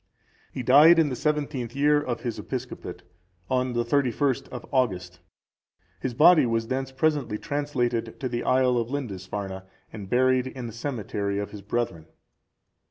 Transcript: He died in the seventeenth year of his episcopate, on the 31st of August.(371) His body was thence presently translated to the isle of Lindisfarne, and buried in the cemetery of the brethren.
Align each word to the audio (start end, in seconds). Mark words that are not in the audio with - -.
He 0.51 0.63
died 0.63 0.97
in 0.97 1.09
the 1.09 1.15
seventeenth 1.15 1.75
year 1.75 2.01
of 2.01 2.21
his 2.21 2.39
episcopate, 2.39 3.03
on 3.51 3.73
the 3.73 3.85
31st 3.85 4.47
of 4.49 4.65
August.(371) 4.73 5.19
His 5.99 6.13
body 6.15 6.47
was 6.47 6.69
thence 6.69 6.91
presently 6.91 7.37
translated 7.37 8.19
to 8.19 8.27
the 8.27 8.43
isle 8.43 8.77
of 8.79 8.89
Lindisfarne, 8.89 9.61
and 9.93 10.09
buried 10.09 10.47
in 10.47 10.65
the 10.65 10.73
cemetery 10.73 11.37
of 11.37 11.51
the 11.51 11.61
brethren. 11.61 12.07